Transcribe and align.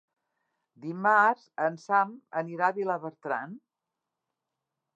Dimarts 0.85 1.43
en 1.67 1.77
Sam 1.83 2.15
anirà 2.43 2.71
a 2.71 2.75
Vilabertran. 2.81 3.55